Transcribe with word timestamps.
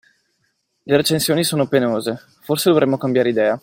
Le 0.83 0.97
recensioni 0.97 1.43
sono 1.43 1.67
penose, 1.67 2.19
forse 2.39 2.69
dovremmo 2.69 2.97
cambiare 2.97 3.29
idea. 3.29 3.59